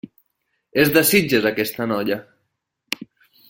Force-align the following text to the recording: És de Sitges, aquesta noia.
És 0.83 0.93
de 0.95 1.03
Sitges, 1.09 1.45
aquesta 1.51 1.89
noia. 1.93 2.19